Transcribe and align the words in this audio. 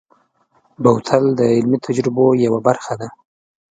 بوتل 0.83 1.23
د 1.39 1.41
علمي 1.55 1.77
تجربو 1.85 2.25
یوه 2.45 2.59
برخه 2.67 2.93
ده. 2.99 3.07